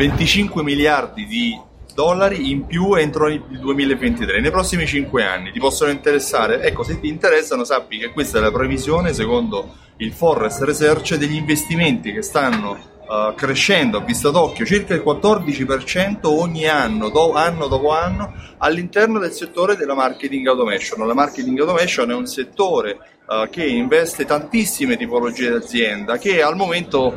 25 0.00 0.62
miliardi 0.62 1.26
di 1.26 1.60
dollari 1.92 2.50
in 2.50 2.64
più 2.64 2.94
entro 2.94 3.28
il 3.28 3.42
2023, 3.42 4.40
nei 4.40 4.50
prossimi 4.50 4.86
5 4.86 5.22
anni. 5.22 5.52
Ti 5.52 5.58
possono 5.58 5.90
interessare? 5.90 6.62
Ecco, 6.62 6.84
se 6.84 6.98
ti 7.00 7.08
interessano 7.08 7.64
sappi 7.64 7.98
che 7.98 8.10
questa 8.10 8.38
è 8.38 8.40
la 8.40 8.50
previsione, 8.50 9.12
secondo 9.12 9.74
il 9.98 10.12
Forest 10.12 10.62
Research, 10.62 11.16
degli 11.16 11.34
investimenti 11.34 12.12
che 12.12 12.22
stanno 12.22 12.88
Uh, 13.10 13.34
crescendo 13.34 13.98
a 13.98 14.02
vista 14.02 14.30
d'occhio 14.30 14.64
circa 14.64 14.94
il 14.94 15.02
14% 15.04 16.26
ogni 16.26 16.68
anno, 16.68 17.08
do, 17.08 17.32
anno 17.32 17.66
dopo 17.66 17.90
anno, 17.90 18.32
all'interno 18.58 19.18
del 19.18 19.32
settore 19.32 19.74
della 19.74 19.94
marketing 19.96 20.46
automation. 20.46 21.04
La 21.04 21.12
marketing 21.12 21.58
automation 21.58 22.08
è 22.12 22.14
un 22.14 22.26
settore 22.26 22.98
uh, 23.30 23.48
che 23.48 23.64
investe 23.64 24.24
tantissime 24.24 24.96
tipologie 24.96 25.50
di 25.50 25.56
azienda 25.56 26.18
che 26.18 26.42
al 26.42 26.56
momento 26.56 27.14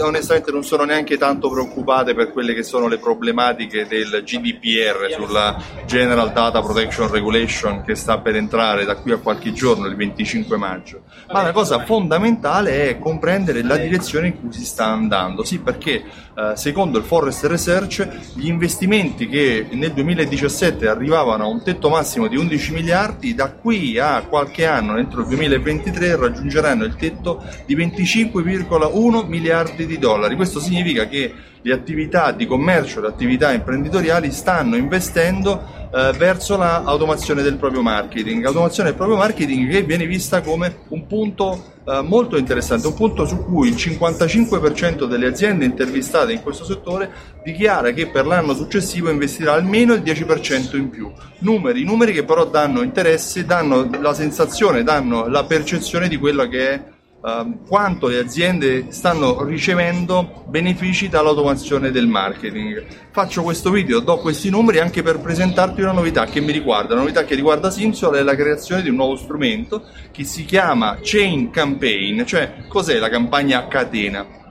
onestamente 0.00 0.52
non 0.52 0.62
sono 0.62 0.84
neanche 0.84 1.16
tanto 1.16 1.48
preoccupate 1.48 2.14
per 2.14 2.32
quelle 2.32 2.52
che 2.52 2.62
sono 2.62 2.86
le 2.86 2.98
problematiche 2.98 3.86
del 3.86 4.22
GDPR 4.24 5.08
sulla 5.10 5.56
General 5.86 6.30
Data 6.32 6.60
Protection 6.60 7.10
Regulation 7.10 7.82
che 7.82 7.94
sta 7.94 8.18
per 8.18 8.36
entrare 8.36 8.84
da 8.84 8.96
qui 8.96 9.12
a 9.12 9.16
qualche 9.16 9.52
giorno, 9.52 9.86
il 9.86 9.96
25 9.96 10.56
maggio. 10.58 11.02
Ma 11.32 11.42
la 11.42 11.52
cosa 11.52 11.84
fondamentale 11.84 12.90
è 12.90 12.98
comprendere 12.98 13.62
la 13.62 13.76
direzione 13.76 14.28
in 14.28 14.40
cui 14.40 14.52
si 14.52 14.64
sta 14.64 14.86
andando. 14.86 15.44
Sì, 15.44 15.58
perché 15.60 16.02
uh, 16.34 16.54
secondo 16.54 16.98
il 16.98 17.04
Forest 17.04 17.44
Research 17.44 18.08
gli 18.34 18.48
investimenti 18.48 19.28
che 19.28 19.66
nel 19.70 19.92
2017 19.92 20.86
arrivavano 20.88 21.44
a 21.44 21.46
un 21.46 21.62
tetto 21.62 21.88
massimo 21.88 22.26
di 22.26 22.36
11 22.36 22.72
miliardi, 22.72 23.34
da 23.34 23.52
qui 23.52 23.98
a 23.98 24.22
qualche 24.22 24.66
anno, 24.66 24.98
entro 24.98 25.20
il 25.20 25.26
2020, 25.26 25.37
2023 25.38 26.16
raggiungeranno 26.16 26.84
il 26.84 26.96
tetto 26.96 27.44
di 27.64 27.76
25,1 27.76 29.26
miliardi 29.26 29.86
di 29.86 29.98
dollari. 29.98 30.34
Questo 30.34 30.58
significa 30.58 31.06
che 31.06 31.32
le 31.62 31.72
attività 31.72 32.32
di 32.32 32.46
commercio, 32.46 33.00
le 33.00 33.08
attività 33.08 33.52
imprenditoriali 33.52 34.30
stanno 34.32 34.76
investendo 34.76 35.90
eh, 35.92 36.12
verso 36.16 36.56
l'automazione 36.56 37.42
del 37.42 37.56
proprio 37.56 37.82
marketing. 37.82 38.44
Automazione 38.44 38.88
del 38.88 38.98
proprio 38.98 39.16
marketing 39.16 39.70
che 39.70 39.82
viene 39.82 40.06
vista 40.06 40.40
come 40.40 40.78
un 40.88 40.97
punto 41.08 41.76
eh, 41.88 42.02
molto 42.02 42.36
interessante, 42.36 42.86
un 42.86 42.94
punto 42.94 43.24
su 43.24 43.42
cui 43.44 43.68
il 43.68 43.74
55% 43.74 45.06
delle 45.06 45.26
aziende 45.26 45.64
intervistate 45.64 46.32
in 46.34 46.42
questo 46.42 46.64
settore 46.64 47.10
dichiara 47.42 47.92
che 47.92 48.08
per 48.08 48.26
l'anno 48.26 48.54
successivo 48.54 49.10
investirà 49.10 49.54
almeno 49.54 49.94
il 49.94 50.02
10% 50.02 50.76
in 50.76 50.90
più. 50.90 51.10
Numeri, 51.38 51.82
numeri 51.84 52.12
che 52.12 52.24
però 52.24 52.44
danno 52.44 52.82
interesse, 52.82 53.46
danno 53.46 53.88
la 54.00 54.12
sensazione, 54.12 54.82
danno 54.82 55.26
la 55.28 55.44
percezione 55.44 56.08
di 56.08 56.18
quello 56.18 56.46
che 56.46 56.70
è 56.70 56.82
Uh, 57.20 57.64
quanto 57.66 58.06
le 58.06 58.18
aziende 58.18 58.86
stanno 58.90 59.42
ricevendo 59.42 60.44
benefici 60.46 61.08
dall'automazione 61.08 61.90
del 61.90 62.06
marketing. 62.06 62.84
Faccio 63.10 63.42
questo 63.42 63.72
video, 63.72 63.98
do 63.98 64.18
questi 64.18 64.50
numeri 64.50 64.78
anche 64.78 65.02
per 65.02 65.18
presentarti 65.18 65.80
una 65.80 65.90
novità 65.90 66.26
che 66.26 66.40
mi 66.40 66.52
riguarda. 66.52 66.94
La 66.94 67.00
novità 67.00 67.24
che 67.24 67.34
riguarda 67.34 67.70
Simsol 67.70 68.14
è 68.14 68.22
la 68.22 68.36
creazione 68.36 68.82
di 68.82 68.88
un 68.88 68.94
nuovo 68.94 69.16
strumento 69.16 69.82
che 70.12 70.22
si 70.22 70.44
chiama 70.44 70.98
Chain 71.02 71.50
Campaign, 71.50 72.22
cioè 72.22 72.66
cos'è 72.68 72.98
la 72.98 73.08
campagna 73.08 73.58
a 73.58 73.66
catena? 73.66 74.47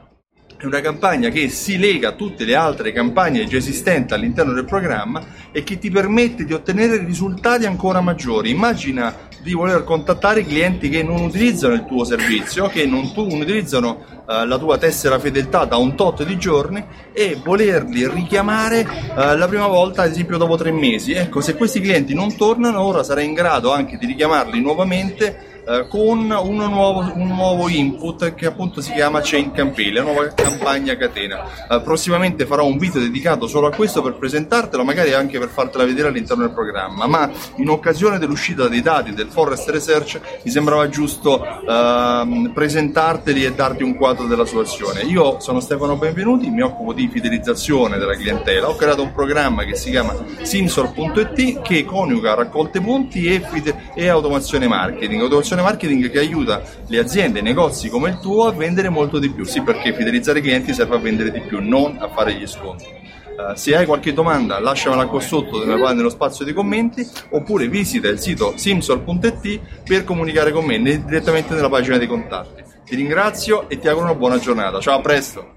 È 0.60 0.66
una 0.66 0.82
campagna 0.82 1.30
che 1.30 1.50
si 1.50 1.78
lega 1.78 2.10
a 2.10 2.12
tutte 2.14 2.44
le 2.44 2.56
altre 2.56 2.92
campagne 2.92 3.46
già 3.46 3.58
esistenti 3.58 4.16
all'interno 4.16 4.54
del 4.54 4.66
programma 4.66 5.24
e 5.52 5.64
che 5.64 5.78
ti 5.78 5.92
permette 5.92 6.46
di 6.46 6.54
ottenere 6.54 6.98
risultati 6.98 7.68
ancora 7.68 8.02
maggiori. 8.02 8.50
Immagina 8.50 9.16
di 9.44 9.54
voler 9.54 9.84
contattare 9.84 10.44
clienti 10.44 10.90
che 10.90 11.04
non 11.04 11.22
utilizzano 11.22 11.76
il 11.76 11.86
tuo 11.86 12.04
servizio, 12.04 12.70
che 12.70 12.88
non, 12.88 13.14
tu, 13.14 13.28
non 13.28 13.42
utilizzano 13.42 14.04
uh, 14.26 14.46
la 14.48 14.58
tua 14.58 14.80
tessera 14.80 15.20
fedeltà 15.20 15.66
da 15.66 15.78
un 15.78 15.96
tot 15.96 16.26
di 16.26 16.40
giorni 16.40 16.84
e 17.14 17.40
volerli 17.42 18.10
richiamare 18.10 18.80
uh, 18.82 19.38
la 19.38 19.48
prima 19.48 19.68
volta, 19.68 20.02
ad 20.02 20.10
esempio 20.10 20.38
dopo 20.38 20.58
tre 20.58 20.72
mesi. 20.72 21.12
Ecco, 21.12 21.40
se 21.40 21.56
questi 21.56 21.80
clienti 21.80 22.16
non 22.16 22.36
tornano, 22.36 22.82
ora 22.82 23.04
sarai 23.04 23.26
in 23.26 23.36
grado 23.36 23.72
anche 23.72 23.98
di 23.98 24.08
richiamarli 24.08 24.60
nuovamente 24.60 25.47
eh, 25.68 25.88
con 25.90 26.26
nuovo, 26.26 27.12
un 27.14 27.28
nuovo 27.28 27.68
input 27.68 28.34
che 28.34 28.46
appunto 28.46 28.82
si 28.82 28.94
chiama 28.94 29.20
Chain 29.22 29.52
Campaign, 29.52 29.94
la 29.94 30.02
nuova 30.02 30.28
campagna 30.28 30.96
catena. 30.96 31.44
Uh, 31.70 31.82
prossimamente 31.82 32.46
farò 32.46 32.66
un 32.66 32.78
video 32.78 33.02
dedicato 33.02 33.48
solo 33.48 33.68
a 33.68 33.72
questo 33.72 34.02
per 34.02 34.14
presentartelo, 34.14 34.84
magari 34.84 35.14
anche 35.14 35.40
per 35.40 35.50
fartela 35.50 35.86
vedere 35.86 36.08
all'interno 36.08 36.44
del 36.44 36.54
programma, 36.54 37.06
ma 37.06 37.30
in 37.56 37.70
occasione 37.70 38.18
dell'uscita 38.18 38.68
dei 38.68 38.82
dati 38.82 39.14
del 39.14 39.28
Forest 39.28 39.70
Research 39.70 40.20
mi 40.44 40.52
sembrava 40.52 40.88
giusto 40.90 41.42
uh, 41.42 42.52
presentarteli 42.54 43.44
e 43.44 43.54
darti 43.54 43.84
un 43.84 43.96
quadro 43.96 44.26
della 44.26 44.46
situazione. 44.46 45.02
Io 45.02 45.40
sono 45.40 45.60
Stefano 45.60 45.98
Benvenuti, 45.98 46.50
mi 46.50 46.62
occupo 46.62 46.94
di 46.94 47.10
fidelizzazione 47.10 47.98
della 47.98 48.16
clientela, 48.16 48.70
ho 48.70 48.76
creato 48.76 49.02
un 49.04 49.12
programma 49.12 49.64
che 49.64 49.76
si 49.76 49.90
chiama 49.90 50.16
Simsol.it 50.42 51.62
che 51.62 51.84
coniuga 51.84 52.36
raccolte 52.36 52.80
punti 52.80 53.26
e, 53.26 53.42
fide- 53.42 53.92
e 53.94 54.08
automazione 54.08 54.68
marketing. 54.68 55.22
Automazione 55.22 55.57
comunicazione 55.58 55.62
marketing 55.62 56.10
che 56.10 56.20
aiuta 56.20 56.62
le 56.88 57.00
aziende, 57.00 57.40
i 57.40 57.42
negozi 57.42 57.90
come 57.90 58.10
il 58.10 58.20
tuo 58.20 58.46
a 58.46 58.52
vendere 58.52 58.90
molto 58.90 59.20
di 59.20 59.30
più. 59.30 59.44
Sì, 59.44 59.62
perché 59.62 59.94
fidelizzare 59.94 60.40
i 60.40 60.42
clienti 60.42 60.74
serve 60.74 60.96
a 60.96 61.00
vendere 61.00 61.32
di 61.32 61.42
più, 61.42 61.60
non 61.62 61.98
a 62.00 62.10
fare 62.10 62.34
gli 62.34 62.48
sconti. 62.48 62.86
Uh, 63.38 63.54
se 63.54 63.76
hai 63.76 63.86
qualche 63.86 64.14
domanda 64.14 64.60
lasciamela 64.60 65.06
qua 65.06 65.20
sotto 65.20 65.64
nello 65.64 66.10
spazio 66.10 66.44
dei 66.44 66.56
commenti 66.56 67.08
oppure 67.30 67.68
visita 67.68 68.08
il 68.08 68.18
sito 68.18 68.54
simsol.it 68.56 69.60
per 69.84 70.04
comunicare 70.04 70.52
con 70.52 70.66
me 70.66 70.82
direttamente 70.82 71.54
nella 71.54 71.70
pagina 71.70 71.98
dei 71.98 72.08
contatti. 72.08 72.64
Ti 72.84 72.96
ringrazio 72.96 73.70
e 73.70 73.78
ti 73.78 73.88
auguro 73.88 74.08
una 74.08 74.16
buona 74.16 74.40
giornata. 74.40 74.80
Ciao, 74.80 74.98
a 74.98 75.02
presto! 75.02 75.57